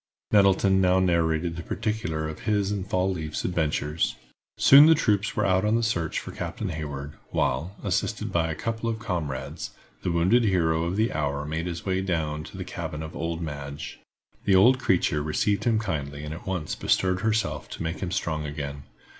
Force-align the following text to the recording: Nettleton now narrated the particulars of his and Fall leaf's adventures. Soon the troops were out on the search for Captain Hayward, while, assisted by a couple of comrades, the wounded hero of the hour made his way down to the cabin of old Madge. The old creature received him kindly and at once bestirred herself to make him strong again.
Nettleton 0.31 0.81
now 0.81 0.99
narrated 0.99 1.55
the 1.57 1.61
particulars 1.61 2.31
of 2.31 2.39
his 2.39 2.71
and 2.71 2.87
Fall 2.87 3.11
leaf's 3.13 3.45
adventures. 3.45 4.15
Soon 4.57 4.87
the 4.87 4.95
troops 4.95 5.35
were 5.35 5.45
out 5.45 5.63
on 5.63 5.75
the 5.75 5.83
search 5.83 6.17
for 6.17 6.31
Captain 6.31 6.69
Hayward, 6.69 7.13
while, 7.29 7.75
assisted 7.83 8.31
by 8.31 8.49
a 8.49 8.55
couple 8.55 8.89
of 8.89 8.97
comrades, 8.97 9.69
the 10.01 10.11
wounded 10.11 10.43
hero 10.43 10.85
of 10.85 10.95
the 10.95 11.13
hour 11.13 11.45
made 11.45 11.67
his 11.67 11.85
way 11.85 12.01
down 12.01 12.43
to 12.45 12.57
the 12.57 12.65
cabin 12.65 13.03
of 13.03 13.15
old 13.15 13.43
Madge. 13.43 13.99
The 14.45 14.55
old 14.55 14.79
creature 14.79 15.21
received 15.21 15.65
him 15.65 15.77
kindly 15.77 16.23
and 16.23 16.33
at 16.33 16.47
once 16.47 16.73
bestirred 16.73 17.21
herself 17.21 17.69
to 17.69 17.83
make 17.83 17.99
him 17.99 18.09
strong 18.09 18.43
again. 18.43 18.81